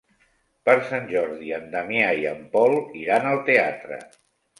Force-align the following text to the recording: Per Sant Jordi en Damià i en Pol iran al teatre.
Per 0.69 0.73
Sant 0.85 1.03
Jordi 1.11 1.51
en 1.57 1.67
Damià 1.75 2.07
i 2.21 2.25
en 2.29 2.39
Pol 2.55 2.73
iran 3.03 3.29
al 3.33 3.43
teatre. 3.51 4.01